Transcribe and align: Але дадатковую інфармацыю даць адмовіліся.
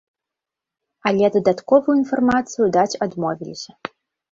Але 1.09 1.25
дадатковую 1.35 1.95
інфармацыю 2.01 2.65
даць 2.79 2.99
адмовіліся. 3.09 3.71